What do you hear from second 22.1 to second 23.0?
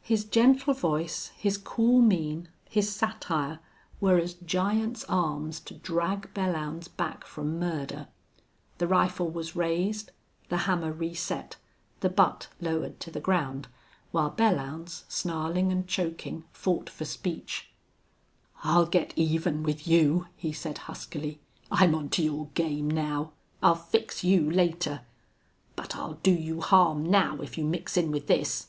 to your game